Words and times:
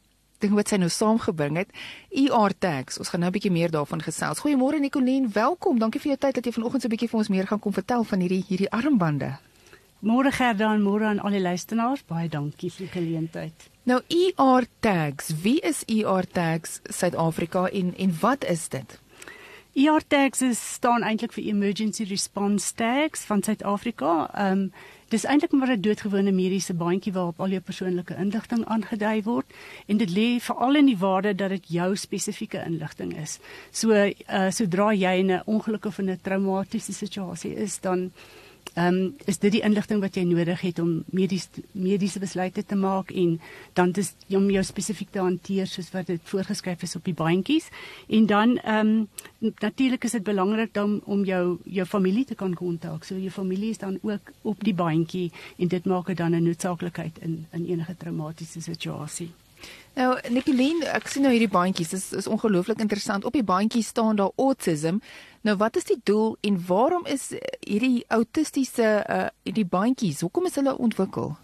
ding 0.44 0.54
wat 0.54 0.68
sy 0.68 0.76
nou 0.76 0.90
saamgebring 0.90 1.58
het. 1.58 1.70
ER 2.10 2.54
tags. 2.60 3.00
Ons 3.00 3.10
gaan 3.10 3.20
nou 3.20 3.32
'n 3.32 3.38
bietjie 3.38 3.52
meer 3.52 3.72
daarvan 3.72 4.02
gesels. 4.02 4.40
Goeiemôre 4.40 4.80
Nicoline, 4.80 5.28
welkom. 5.28 5.80
Dankie 5.80 6.02
vir 6.02 6.12
jou 6.12 6.20
tyd 6.20 6.36
dat 6.36 6.46
jy 6.46 6.52
vanoggend 6.52 6.82
so 6.82 6.88
'n 6.88 6.92
bietjie 6.92 7.10
vir 7.10 7.20
ons 7.20 7.30
meer 7.30 7.48
gaan 7.48 7.60
kom 7.60 7.74
vertel 7.74 8.04
van 8.04 8.20
hierdie 8.20 8.46
hierdie 8.48 8.72
armbande. 8.72 9.38
Môre 10.04 10.34
Gerda 10.36 10.74
en 10.76 10.82
môre 10.84 11.06
aan 11.08 11.22
al 11.24 11.32
die 11.32 11.40
luisteraars. 11.40 12.02
Baie 12.04 12.28
dankie 12.28 12.68
vir 12.76 12.90
die 12.90 12.92
geleentheid. 12.92 13.70
Nou 13.88 14.02
ER 14.12 14.66
tags. 14.84 15.30
Wie 15.46 15.62
is 15.64 15.86
ER 15.88 16.28
tags 16.28 16.82
Suid-Afrika 16.92 17.70
en 17.72 17.94
en 17.96 18.12
wat 18.20 18.44
is 18.44 18.68
dit? 18.74 18.98
ER 19.80 20.04
tags 20.08 20.44
is 20.44 20.60
staan 20.74 21.08
eintlik 21.08 21.32
vir 21.38 21.48
Emergency 21.54 22.04
Response 22.10 22.76
Tags 22.76 23.24
van 23.30 23.46
Suid-Afrika. 23.48 24.28
Ehm 24.34 24.52
um, 24.52 24.68
dis 25.14 25.24
eintlik 25.24 25.52
maar 25.52 25.72
'n 25.72 25.82
doodgewone 25.82 26.32
mediese 26.32 26.74
bandjie 26.74 27.14
waarop 27.14 27.40
al 27.40 27.56
jou 27.56 27.62
persoonlike 27.62 28.16
inligting 28.16 28.66
aangedui 28.66 29.24
word 29.24 29.46
en 29.88 29.98
dit 29.98 30.10
lê 30.10 30.40
veral 30.40 30.76
in 30.76 30.86
die 30.86 30.98
waarde 30.98 31.36
dat 31.36 31.50
dit 31.50 31.68
jou 31.68 31.96
spesifieke 31.96 32.64
inligting 32.66 33.18
is. 33.22 33.40
So 33.72 33.94
uh, 33.94 34.50
sodra 34.52 34.94
jy 34.94 35.20
in 35.20 35.32
'n 35.32 35.44
ongeluk 35.46 35.86
of 35.86 36.00
in 36.00 36.10
'n 36.10 36.20
traumatiese 36.22 36.94
situasie 36.94 37.56
is, 37.56 37.80
dan 37.80 38.12
ehm 38.74 38.88
um, 38.88 39.16
is 39.26 39.38
dit 39.38 39.52
die 39.52 39.62
inligting 39.62 40.00
wat 40.02 40.16
jy 40.18 40.24
nodig 40.26 40.62
het 40.62 40.80
om 40.80 41.04
medies, 41.14 41.50
mediese 41.72 42.20
besluite 42.20 42.64
te 42.66 42.76
maak 42.76 43.12
en 43.12 43.36
dan 43.78 43.92
dis 43.92 44.14
om 44.34 44.50
jou 44.50 44.64
spesifiek 44.64 45.12
te 45.14 45.22
hanteer 45.22 45.68
soos 45.70 45.92
wat 45.94 46.08
dit 46.10 46.22
voorgeskryf 46.32 46.82
is 46.82 46.96
op 46.96 47.06
die 47.06 47.14
bandjies 47.14 47.70
en 48.08 48.26
dan 48.26 48.58
ehm 48.58 48.96
um, 48.96 49.52
natuurlik 49.60 50.04
is 50.04 50.18
dit 50.18 50.24
belangrik 50.24 50.74
dan 50.74 51.02
om 51.06 51.24
jou 51.26 51.60
jou 51.64 51.86
familie 51.86 52.26
te 52.26 52.36
kan 52.36 52.54
kontak. 52.54 53.04
So 53.04 53.16
jou 53.16 53.32
familie 53.32 53.70
is 53.70 53.78
dan 53.78 54.00
ook 54.02 54.32
op 54.42 54.64
die 54.64 54.74
bandjie 54.74 55.32
en 55.58 55.68
dit 55.68 55.86
maak 55.86 56.08
dit 56.08 56.18
dan 56.18 56.36
'n 56.36 56.44
noodsaaklikheid 56.44 57.20
in 57.20 57.46
in 57.52 57.66
enige 57.66 57.98
traumatiese 57.98 58.62
situasie 58.62 59.32
Nou 59.94 60.18
Nicoline, 60.30 60.86
ek 60.90 61.08
sien 61.08 61.22
nou 61.22 61.32
hierdie 61.32 61.52
bandjies, 61.52 61.92
dis 61.94 62.08
is 62.18 62.28
ongelooflik 62.28 62.80
interessant. 62.82 63.26
Op 63.26 63.34
die 63.34 63.46
bandjie 63.46 63.84
staan 63.84 64.16
daar 64.16 64.32
autism. 64.36 64.98
Nou 65.42 65.58
wat 65.58 65.76
is 65.76 65.84
die 65.84 66.00
doel 66.04 66.38
en 66.42 66.58
waarom 66.66 67.06
is 67.06 67.30
hierdie 67.60 68.06
autistiese 68.08 69.04
uh 69.10 69.28
hierdie 69.44 69.68
bandjies, 69.70 70.22
hoekom 70.26 70.46
is 70.50 70.56
hulle 70.56 70.78
ontwikkel? 70.78 71.36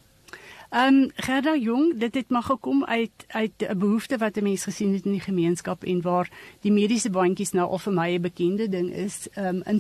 Ehm 0.70 0.96
um, 0.96 1.12
Gerda 1.16 1.56
Jong, 1.58 1.98
dit 1.98 2.16
het 2.16 2.30
maar 2.30 2.44
gekom 2.44 2.86
uit 2.86 3.26
uit 3.28 3.54
'n 3.58 3.78
behoefte 3.78 4.18
wat 4.18 4.38
'n 4.38 4.44
mens 4.44 4.64
gesien 4.64 4.94
het 4.94 5.06
in 5.06 5.12
die 5.12 5.28
gemeenskap 5.30 5.84
en 5.84 6.02
waar 6.02 6.30
die 6.62 6.72
mediese 6.72 7.10
bandjies 7.10 7.52
nou 7.52 7.70
al 7.70 7.78
vir 7.78 7.94
my 7.94 8.10
'n 8.14 8.22
bekende 8.22 8.70
ding 8.70 8.94
is. 8.94 9.28
Ehm 9.34 9.46
um, 9.46 9.62
in 9.66 9.80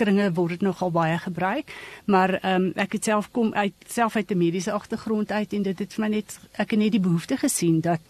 sportkringe 0.00 0.32
word 0.34 0.56
dit 0.56 0.62
nogal 0.64 0.90
baie 0.90 1.18
gebruik, 1.18 1.70
maar 2.06 2.38
ehm 2.40 2.70
um, 2.70 2.72
ek 2.76 2.92
het 2.96 3.04
self 3.04 3.30
kom 3.32 3.52
uit 3.54 3.74
self 3.86 4.16
uit 4.16 4.30
'n 4.30 4.38
mediese 4.38 4.72
agtergrond 4.72 5.30
uit 5.30 5.52
en 5.52 5.62
dit 5.62 5.78
het 5.78 5.92
vir 5.92 6.04
my 6.04 6.08
net 6.16 6.38
ek 6.52 6.70
het 6.70 6.78
net 6.78 6.92
die 6.92 7.00
behoefte 7.00 7.36
gesien 7.36 7.80
dat 7.80 8.00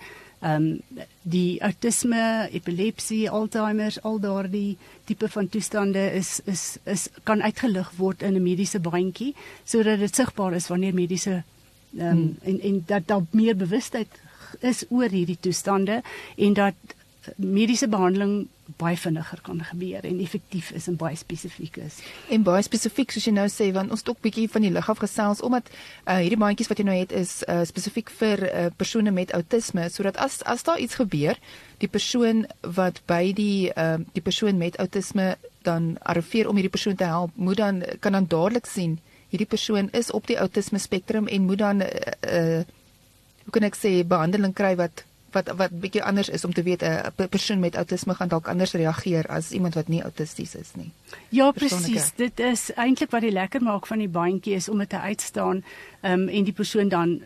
ehm 0.40 0.54
um, 0.54 0.80
die 1.22 1.60
autisme, 1.60 2.48
epilepsie, 2.52 3.30
Alzheimer, 3.30 3.96
al 4.02 4.20
daardie 4.20 4.78
tipe 5.04 5.28
van 5.28 5.48
toestande 5.48 6.12
is 6.14 6.40
is 6.44 6.78
is 6.84 7.08
kan 7.24 7.42
uitgelig 7.42 7.90
word 7.96 8.22
in 8.22 8.34
'n 8.34 8.42
mediese 8.42 8.80
bandjie 8.80 9.34
sodat 9.64 9.98
dit 9.98 10.14
sigbaar 10.14 10.54
is 10.54 10.68
wanneer 10.68 10.94
mediese 10.94 11.42
um, 11.98 12.10
hmm. 12.10 12.36
en 12.42 12.60
en 12.60 12.82
dat 12.86 13.02
daar 13.06 13.22
meer 13.30 13.56
bewustheid 13.56 14.08
is 14.60 14.84
oor 14.88 15.08
hierdie 15.08 15.38
toestande 15.40 16.02
en 16.36 16.52
dat 16.52 16.74
mediese 17.36 17.88
behandeling 17.88 18.48
baie 18.78 18.96
vinniger 18.96 19.40
kan 19.42 19.60
gebeur 19.64 20.04
en 20.06 20.20
effektief 20.22 20.70
is 20.76 20.86
en 20.88 20.96
baie 20.96 21.16
spesifiek 21.16 21.76
is. 21.82 21.98
En 22.30 22.44
baie 22.46 22.62
spesifiek 22.62 23.10
soos 23.12 23.26
jy 23.26 23.34
nou 23.34 23.46
sê 23.50 23.70
want 23.74 23.90
ons 23.90 24.04
het 24.04 24.12
ook 24.12 24.22
bietjie 24.24 24.46
van 24.52 24.64
die 24.64 24.72
lig 24.74 24.90
af 24.90 25.02
gesels 25.02 25.42
omdat 25.46 25.68
uh, 25.72 26.20
hierdie 26.20 26.38
bandjies 26.40 26.70
wat 26.70 26.80
jy 26.80 26.86
nou 26.88 26.96
het 26.96 27.12
is 27.16 27.40
uh, 27.48 27.60
spesifiek 27.68 28.12
vir 28.20 28.44
uh, 28.46 28.66
persone 28.76 29.12
met 29.14 29.34
outisme 29.36 29.88
sodat 29.90 30.20
as 30.22 30.40
as 30.48 30.64
daar 30.66 30.78
iets 30.78 31.00
gebeur, 31.00 31.38
die 31.82 31.90
persoon 31.90 32.46
wat 32.78 33.02
by 33.10 33.32
die 33.36 33.70
uh, 33.74 33.98
die 34.14 34.24
persoon 34.24 34.60
met 34.60 34.78
outisme 34.78 35.34
dan 35.66 35.96
arriveer 36.08 36.48
om 36.48 36.56
hierdie 36.56 36.72
persoon 36.72 36.96
te 36.96 37.04
help, 37.04 37.36
moet 37.36 37.60
dan 37.60 37.82
kan 38.00 38.16
dan 38.16 38.28
dadelik 38.30 38.66
sien 38.66 38.98
hierdie 39.30 39.48
persoon 39.48 39.90
is 39.94 40.10
op 40.10 40.26
die 40.26 40.38
outisme 40.40 40.78
spektrum 40.78 41.28
en 41.28 41.46
moet 41.46 41.58
dan 41.58 41.82
uh, 41.82 41.90
uh, 42.26 42.62
hoe 43.44 43.54
kan 43.54 43.66
ek 43.66 43.78
sê 43.78 44.00
behandeling 44.06 44.54
kry 44.54 44.74
wat 44.78 45.04
wat 45.32 45.50
wat 45.56 45.80
bietjie 45.80 46.02
anders 46.04 46.28
is 46.28 46.44
om 46.44 46.52
te 46.52 46.62
weet 46.62 46.82
'n 46.82 47.12
uh, 47.16 47.26
persoon 47.28 47.60
met 47.60 47.76
outisme 47.76 48.14
gaan 48.14 48.28
dalk 48.28 48.48
anders 48.48 48.72
reageer 48.72 49.26
as 49.26 49.50
iemand 49.50 49.74
wat 49.74 49.88
nie 49.88 50.02
autisties 50.02 50.54
is 50.54 50.70
nie. 50.74 50.90
Ja, 51.28 51.50
presies. 51.50 52.12
Dit 52.16 52.40
is 52.40 52.72
eintlik 52.74 53.10
wat 53.10 53.20
die 53.20 53.32
lekker 53.32 53.62
maak 53.62 53.86
van 53.86 53.98
die 53.98 54.08
bandjie 54.08 54.54
is 54.54 54.68
om 54.68 54.78
dit 54.78 54.88
te 54.88 55.00
uitstaan 55.00 55.64
um, 56.02 56.28
en 56.28 56.44
die 56.44 56.52
persoon 56.52 56.88
dan 56.88 57.20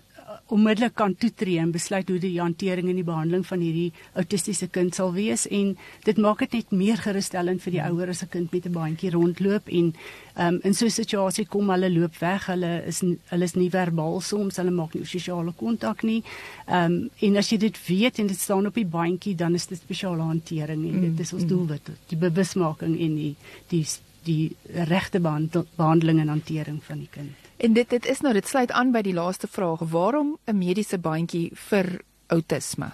onmiddellik 0.52 0.94
kan 0.94 1.14
toetree 1.16 1.58
en 1.58 1.72
besluit 1.72 2.08
hoe 2.08 2.18
die 2.20 2.40
hantering 2.40 2.88
en 2.90 2.98
die 2.98 3.06
behandeling 3.06 3.46
van 3.46 3.62
hierdie 3.64 3.92
autistiese 4.20 4.68
kind 4.68 4.94
sal 4.94 5.12
wees. 5.16 5.46
En 5.48 5.74
dit 6.04 6.20
maak 6.20 6.44
dit 6.44 6.58
net 6.58 6.74
meer 6.76 7.00
gerusstellend 7.00 7.62
vir 7.64 7.76
die 7.76 7.80
hmm. 7.80 7.96
ouer 7.96 8.12
as 8.12 8.22
'n 8.22 8.28
kind 8.28 8.52
met 8.52 8.66
'n 8.66 8.72
bandjie 8.72 9.10
rondloop 9.10 9.68
en 9.68 9.94
um, 10.38 10.60
in 10.62 10.74
so 10.74 10.86
'n 10.86 10.90
situasie 10.90 11.46
kom 11.46 11.70
hulle 11.70 11.90
loop 11.90 12.18
weg. 12.20 12.46
Hulle 12.46 12.84
is 12.86 13.00
hulle 13.00 13.44
is 13.44 13.54
nie 13.54 13.70
verbaal 13.70 14.20
soms. 14.20 14.56
Hulle 14.56 14.70
maak 14.70 14.94
nie 14.94 15.04
sosiale 15.04 15.52
kontak 15.52 16.02
nie. 16.02 16.22
Um, 16.68 17.10
en 17.20 17.36
as 17.36 17.50
jy 17.50 17.58
dit 17.58 17.86
weet 17.86 18.18
en 18.18 18.26
dit 18.26 18.38
staan 18.38 18.66
op 18.66 18.74
die 18.74 18.86
bandjie 18.86 19.34
dan 19.34 19.54
is 19.54 19.66
dit 19.66 19.78
spesiale 19.78 20.22
hantering 20.22 20.84
en 20.92 21.00
dit 21.00 21.20
is 21.20 21.32
ons 21.32 21.42
hmm. 21.42 21.48
doelwit 21.48 21.90
die 22.08 22.18
bewusmaking 22.18 23.00
en 23.00 23.14
die 23.14 23.34
die 23.68 23.84
die 24.24 24.56
regte 24.90 25.20
behandeling 25.20 26.20
en 26.20 26.28
hantering 26.28 26.82
van 26.84 26.98
die 26.98 27.10
kind 27.10 27.44
En 27.56 27.72
dit 27.72 27.90
dit 27.90 28.06
is 28.06 28.20
nou 28.20 28.32
dit 28.34 28.48
sluit 28.48 28.72
aan 28.72 28.90
by 28.92 29.00
die 29.06 29.14
laaste 29.14 29.46
vraag. 29.46 29.78
Waarom 29.90 30.36
'n 30.46 30.58
mediese 30.58 30.98
bandjie 30.98 31.50
vir 31.54 32.00
outisme? 32.26 32.90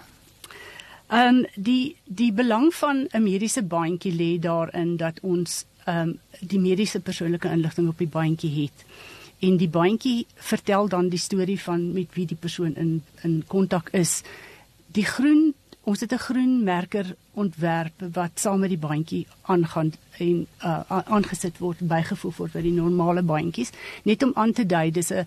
Ehm 1.07 1.35
um, 1.35 1.45
die 1.55 1.95
die 2.05 2.31
belang 2.33 2.73
van 2.73 3.07
'n 3.11 3.23
mediese 3.23 3.63
bandjie 3.63 4.13
lê 4.13 4.39
daarin 4.39 4.97
dat 4.97 5.19
ons 5.21 5.65
ehm 5.85 5.97
um, 5.97 6.19
die 6.39 6.59
mediese 6.59 6.99
persoonlike 6.99 7.49
inligting 7.49 7.87
op 7.87 7.97
die 7.97 8.07
bandjie 8.07 8.61
het. 8.61 8.85
En 9.39 9.57
die 9.57 9.69
bandjie 9.69 10.25
vertel 10.35 10.87
dan 10.87 11.09
die 11.09 11.19
storie 11.19 11.59
van 11.59 11.93
met 11.93 12.13
wie 12.13 12.25
die 12.25 12.37
persoon 12.39 12.75
in 12.75 13.03
in 13.21 13.43
kontak 13.47 13.89
is. 13.89 14.21
Die 14.87 15.05
groen 15.05 15.53
ons 15.83 15.99
het 15.99 16.13
'n 16.13 16.25
groen 16.27 16.63
merker 16.63 17.15
ontwerp 17.33 17.93
wat 18.13 18.31
saam 18.35 18.59
met 18.59 18.69
die 18.69 18.77
bandjie 18.77 19.27
aangaan 19.41 19.93
en 20.17 20.47
uh, 20.63 20.81
aangesit 20.89 21.57
word 21.57 21.79
bygevoeg 21.79 22.37
word 22.37 22.53
by 22.53 22.61
die 22.61 22.75
normale 22.75 23.21
bandjies 23.21 23.71
net 24.03 24.23
om 24.23 24.31
aan 24.35 24.53
te 24.53 24.65
dui 24.65 24.91
dis 24.91 25.11
'n 25.11 25.25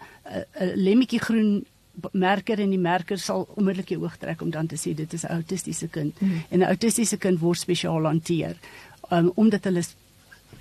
'n 0.60 0.72
lemmetjie 0.74 1.20
groen 1.20 1.64
merker 2.12 2.60
en 2.60 2.70
die 2.70 2.78
merker 2.78 3.18
sal 3.18 3.48
onmiddellik 3.54 3.88
jou 3.94 4.02
oog 4.02 4.16
trek 4.16 4.42
om 4.42 4.50
dan 4.50 4.66
te 4.66 4.76
sê 4.76 4.94
dit 4.94 5.12
is 5.12 5.24
'n 5.24 5.32
autistiese 5.32 5.88
kind 5.88 6.20
mm. 6.20 6.44
en 6.50 6.58
'n 6.58 6.70
autistiese 6.70 7.16
kind 7.16 7.40
word 7.40 7.58
spesiaal 7.58 8.04
hanteer 8.04 8.56
um, 9.10 9.32
omdat 9.34 9.64
hulle 9.64 9.82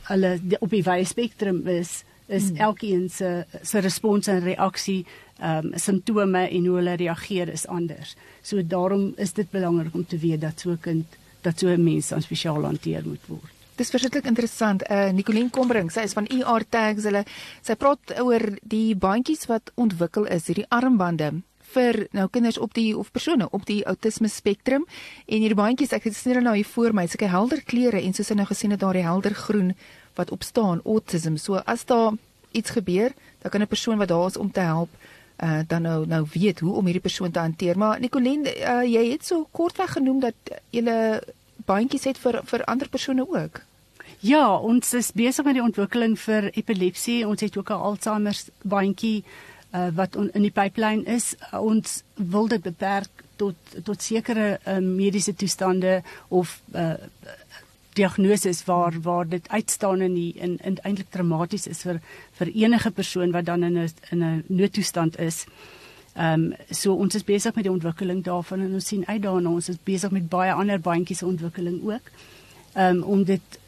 hulle 0.03 0.39
op 0.59 0.69
die 0.69 0.83
wye 0.83 1.05
spektrum 1.05 1.67
is 1.67 2.03
is 2.27 2.51
mm. 2.51 2.57
elkeen 2.57 3.09
se 3.09 3.45
se 3.61 3.79
respons 3.79 4.27
en 4.27 4.39
reaksie 4.39 5.05
ehm 5.43 5.73
um, 5.73 5.79
simptome 5.79 6.45
en 6.49 6.65
hoe 6.65 6.75
hulle 6.79 6.95
reageer 6.95 7.49
is 7.51 7.67
anders. 7.67 8.15
So 8.41 8.63
daarom 8.63 9.13
is 9.17 9.33
dit 9.33 9.49
belangrik 9.51 9.93
om 9.93 10.05
te 10.05 10.17
weet 10.17 10.41
dat 10.41 10.59
so 10.59 10.71
'n 10.71 10.79
kind 10.79 11.17
dat 11.41 11.59
so 11.59 11.67
'n 11.67 11.83
mens 11.83 12.07
dan 12.07 12.21
spesiaal 12.21 12.63
hanteer 12.63 13.03
moet 13.05 13.27
word. 13.27 13.51
Dis 13.75 13.89
verskriklik 13.89 14.25
interessant. 14.25 14.83
Uh 14.89 15.09
Nicoline 15.11 15.49
Kombring, 15.49 15.91
sy 15.91 15.99
is 15.99 16.13
van 16.13 16.27
ER 16.27 16.63
Tags. 16.69 17.03
Hulle 17.03 17.23
sy 17.61 17.75
praat 17.75 18.19
oor 18.21 18.57
die 18.61 18.95
bandjies 18.95 19.45
wat 19.45 19.71
ontwikkel 19.75 20.25
is, 20.25 20.47
hierdie 20.47 20.69
armbande 20.69 21.41
vir 21.73 22.07
nou 22.11 22.27
kinders 22.29 22.57
op 22.57 22.73
die 22.73 22.97
of 22.97 23.11
persone 23.11 23.49
op 23.49 23.65
die 23.65 23.83
autisme 23.89 24.29
spektrum 24.29 24.85
en 25.25 25.39
hierdie 25.39 25.57
bandjies 25.57 25.93
ek 25.93 26.03
het 26.03 26.15
sien 26.15 26.43
nou 26.43 26.55
hier 26.55 26.69
voor 26.75 26.93
my 26.93 27.07
sulke 27.07 27.31
helder 27.31 27.63
kleure 27.65 28.01
en 28.01 28.13
soos 28.13 28.29
jy 28.29 28.35
nou 28.35 28.45
gesien 28.45 28.71
het 28.71 28.79
daar 28.79 28.93
die 28.93 29.07
helder 29.07 29.33
groen 29.33 29.73
wat 30.15 30.31
op 30.31 30.43
staan 30.43 30.81
autism 30.85 31.35
so 31.37 31.55
as 31.65 31.85
daar 31.85 32.13
iets 32.53 32.69
gebeur, 32.69 33.13
dan 33.41 33.51
kan 33.51 33.61
'n 33.61 33.67
persoon 33.67 33.97
wat 33.97 34.07
daar 34.07 34.27
is 34.27 34.37
om 34.37 34.51
te 34.51 34.59
help 34.59 34.89
uh 35.37 35.61
dan 35.67 35.81
nou 35.81 36.05
nou 36.07 36.25
weet 36.33 36.59
hoe 36.59 36.75
om 36.75 36.85
hierdie 36.85 37.01
persoon 37.01 37.31
te 37.31 37.39
hanteer. 37.39 37.77
Maar 37.77 37.99
Nicoline, 37.99 38.55
uh, 38.55 38.83
jy 38.83 39.11
het 39.11 39.25
so 39.25 39.47
kortweg 39.51 39.91
genoem 39.91 40.19
dat 40.19 40.33
jy 40.69 40.83
bandjies 41.65 42.03
het 42.03 42.17
vir 42.17 42.41
vir 42.45 42.63
ander 42.65 42.89
persone 42.89 43.25
ook. 43.29 43.61
Ja, 44.19 44.57
ons 44.57 44.93
is 44.93 45.11
besig 45.11 45.45
met 45.45 45.57
die 45.57 45.63
ontwikkeling 45.63 46.19
vir 46.19 46.49
epilepsie. 46.53 47.27
Ons 47.27 47.41
het 47.41 47.57
ook 47.57 47.69
'n 47.69 47.83
Alzheimer 47.87 48.37
bandjie 48.61 49.23
uh, 49.73 49.87
wat 49.93 50.15
on, 50.15 50.29
in 50.33 50.41
die 50.41 50.51
pipeline 50.51 51.03
is. 51.03 51.35
Uh, 51.51 51.59
ons 51.59 52.03
wil 52.13 52.47
dit 52.47 52.61
beperk 52.61 53.23
tot 53.35 53.55
tot 53.83 54.01
sekere 54.01 54.59
uh, 54.67 54.77
mediese 54.77 55.35
toestande 55.35 56.01
of 56.27 56.61
uh, 56.75 56.93
diagnoses 57.93 58.63
waar 58.65 58.93
waar 59.01 59.27
dit 59.29 59.49
uitstaan 59.49 60.01
in 60.01 60.13
die 60.13 60.33
in, 60.35 60.57
in 60.63 60.77
eintlik 60.81 61.09
traumaties 61.09 61.67
is 61.67 61.81
vir 61.81 61.99
vir 62.39 62.51
enige 62.53 62.91
persoon 62.91 63.31
wat 63.31 63.45
dan 63.45 63.63
in 63.63 63.77
'n 63.77 63.89
in 64.11 64.23
'n 64.23 64.43
noodtoestand 64.47 65.19
is. 65.19 65.45
Ehm 66.15 66.43
um, 66.43 66.53
so 66.69 66.93
ons 66.93 67.15
is 67.15 67.23
besig 67.23 67.55
met 67.55 67.63
die 67.63 67.73
ontwikkeling 67.73 68.23
daarvan 68.23 68.59
en 68.61 68.73
ons 68.73 68.87
sien 68.87 69.07
uit 69.07 69.21
daarna 69.21 69.49
ons 69.49 69.69
is 69.69 69.77
besig 69.83 70.11
met 70.11 70.29
baie 70.29 70.53
ander 70.53 70.79
bandjies 70.79 71.23
ontwikkeling 71.23 71.81
ook. 71.83 72.11
Ehm 72.73 72.97
um, 72.97 73.03
om 73.03 73.23
dit 73.23 73.59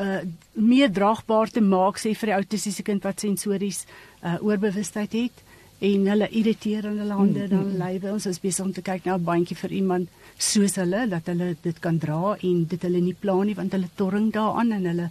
uh 0.00 0.20
meer 0.52 0.92
draagbaar 0.92 1.50
te 1.50 1.60
maak 1.60 1.98
sê 1.98 2.14
vir 2.14 2.26
die 2.26 2.38
autistiese 2.38 2.82
kind 2.82 3.02
wat 3.02 3.20
sensories 3.20 3.84
uh 4.22 4.36
oorbewustheid 4.40 5.12
het 5.12 5.47
en 5.80 6.06
hulle 6.10 6.28
irriteer 6.40 6.86
in 6.90 6.98
hulle 6.98 7.14
hande 7.14 7.44
mm, 7.44 7.50
dan 7.50 7.66
mm, 7.66 7.78
lywe 7.82 8.12
ons. 8.12 8.26
Is 8.26 8.40
besig 8.42 8.64
om 8.64 8.72
te 8.72 8.82
kyk 8.82 9.04
na 9.06 9.16
'n 9.16 9.24
bandjie 9.24 9.56
vir 9.56 9.72
iemand 9.72 10.08
soos 10.38 10.76
hulle 10.76 11.06
dat 11.08 11.26
hulle 11.26 11.56
dit 11.62 11.80
kan 11.80 11.98
dra 11.98 12.36
en 12.42 12.64
dit 12.64 12.82
hulle 12.82 13.00
nie 13.00 13.14
pla 13.14 13.36
nie 13.44 13.54
want 13.54 13.72
hulle 13.72 13.90
torring 13.96 14.32
daaraan 14.32 14.72
en 14.72 14.86
hulle 14.92 15.10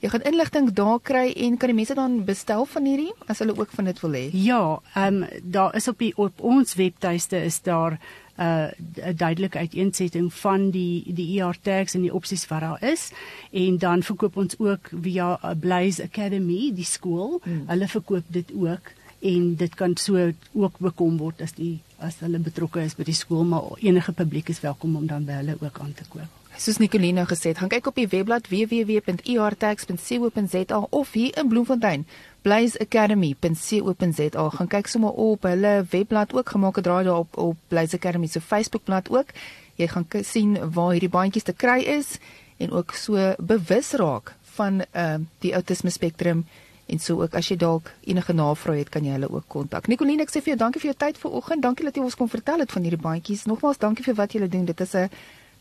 Jy 0.05 0.11
gaan 0.12 0.26
inligting 0.28 0.69
daar 0.76 1.00
kry 1.00 1.31
en 1.32 1.56
kan 1.56 1.73
die 1.73 1.78
mense 1.78 1.96
dan 1.96 2.19
bestel 2.28 2.67
van 2.69 2.84
hierdie 2.84 3.14
as 3.26 3.40
hulle 3.40 3.56
ook 3.56 3.73
van 3.73 3.88
dit 3.88 4.00
wil 4.05 4.19
hê. 4.19 4.28
Ja, 4.32 4.81
ehm 4.94 5.23
um, 5.23 5.28
daar 5.43 5.76
is 5.76 5.88
op 5.88 5.99
die 5.99 6.12
op 6.17 6.40
ons 6.40 6.75
webtuiste 6.76 7.44
is 7.44 7.62
daar 7.62 7.99
'n 8.37 8.43
uh, 8.43 9.17
duidelike 9.17 9.59
uiteensetting 9.59 10.35
van 10.35 10.71
die 10.71 11.03
die 11.15 11.41
ER 11.41 11.56
tags 11.62 11.94
en 11.94 12.00
die 12.00 12.15
opsies 12.15 12.47
wat 12.49 12.61
daar 12.61 12.83
is 12.85 13.11
en 13.50 13.79
dan 13.79 14.03
verkoop 14.03 14.37
ons 14.37 14.59
ook 14.59 14.91
via 15.03 15.38
uh, 15.44 15.50
Blaze 15.61 16.03
Academy 16.03 16.73
die 16.75 16.85
skool. 16.85 17.41
Hmm. 17.43 17.62
Hulle 17.67 17.88
verkoop 17.88 18.25
dit 18.27 18.53
ook 18.55 18.93
en 19.21 19.55
dit 19.56 19.75
kan 19.75 19.97
so 19.97 20.33
ook 20.53 20.79
bekom 20.79 21.17
word 21.17 21.41
as 21.41 21.53
die 21.53 21.79
as 21.99 22.19
hulle 22.21 22.38
betrokke 22.38 22.83
is 22.85 22.94
by 22.94 23.05
die 23.09 23.17
skool 23.17 23.44
maar 23.44 23.62
enige 23.81 24.12
publiek 24.12 24.49
is 24.49 24.61
welkom 24.61 24.97
om 24.97 25.06
dan 25.06 25.25
by 25.25 25.41
hulle 25.41 25.56
ook 25.61 25.81
aan 25.81 25.94
te 25.94 26.05
koop. 26.09 26.45
Soos 26.56 26.79
Nicolina 26.81 27.29
gesê 27.29 27.53
het, 27.53 27.58
gaan 27.61 27.69
kyk 27.69 27.91
op 27.91 27.99
die 28.00 28.08
webblad 28.08 28.47
www.ertags.co.za 28.49 30.79
of 30.91 31.12
hier 31.12 31.37
in 31.37 31.49
Bloemfontein 31.49 32.06
blazeacademy.co.za 32.47 34.50
gaan 34.55 34.70
kyk 34.73 34.87
sommer 34.88 35.12
op 35.12 35.43
hulle 35.44 35.85
webblad 35.91 36.32
ook 36.32 36.49
gemaak 36.55 36.76
het 36.81 36.85
draai 36.88 37.05
daar 37.05 37.19
op 37.19 37.37
op 37.37 37.56
Blaze 37.69 37.97
Academy 37.97 38.26
se 38.26 38.41
Facebookblad 38.41 39.11
ook. 39.11 39.26
Jy 39.75 39.88
gaan 39.88 40.06
sien 40.23 40.73
waar 40.73 40.91
hierdie 40.91 41.12
bandjies 41.12 41.44
te 41.44 41.53
kry 41.53 41.81
is 41.99 42.19
en 42.56 42.70
ook 42.70 42.93
so 42.97 43.35
bewus 43.38 43.93
raak 43.93 44.35
van 44.56 44.85
ehm 44.91 45.20
uh, 45.20 45.26
die 45.44 45.52
autisme 45.52 45.91
spektrum 45.91 46.47
en 46.87 46.99
so 46.99 47.23
ook 47.23 47.35
as 47.35 47.49
jy 47.50 47.56
dalk 47.56 47.91
enige 48.06 48.32
navrae 48.32 48.79
het 48.79 48.88
kan 48.88 49.05
jy 49.05 49.12
hulle 49.19 49.31
ook 49.31 49.44
kontak. 49.49 49.87
Nicoline, 49.91 50.23
ek 50.23 50.31
sê 50.31 50.41
vir 50.41 50.49
jou 50.55 50.61
dankie 50.64 50.81
vir 50.81 50.91
jou 50.93 50.99
tyd 50.99 51.19
vanoggend. 51.19 51.62
Dankie 51.62 51.85
dat 51.85 51.97
jy 51.97 52.02
ons 52.06 52.14
kon 52.14 52.29
vertel 52.31 52.59
het 52.62 52.73
van 52.73 52.82
hierdie 52.87 53.02
bandjies. 53.02 53.44
Nogmaals 53.50 53.79
dankie 53.82 54.05
vir 54.06 54.14
wat 54.14 54.32
jy 54.32 54.49
doen. 54.49 54.64
Dit 54.64 54.81
is 54.81 54.94
'n 54.94 55.11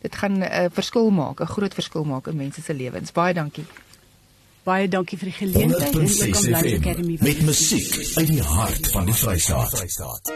dit 0.02 0.16
gaan 0.16 0.44
'n 0.44 0.70
verskil 0.72 1.10
maak, 1.10 1.40
'n 1.40 1.46
groot 1.46 1.74
verskil 1.74 2.04
maak 2.04 2.28
in 2.28 2.36
mense 2.36 2.62
se 2.62 2.74
lewens. 2.74 3.12
Baie 3.12 3.34
dankie. 3.34 3.66
Baie 4.64 4.88
dankie 4.88 5.18
vir 5.18 5.30
die 5.30 5.38
geleentheid 5.38 5.94
en 5.94 6.02
ook 6.02 6.36
aan 6.36 6.44
Blaze 6.44 6.76
Academy. 6.76 7.18
Met 7.20 7.42
musiek 7.42 8.18
uit 8.18 8.28
die 8.28 8.42
hart 8.42 8.90
van 8.90 9.06
die 9.06 9.14
Vrystaat. 9.14 10.35